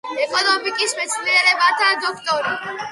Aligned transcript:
ეკონომიკის 0.21 0.95
მეცნიერებათა 1.01 1.95
დოქტორი. 2.09 2.59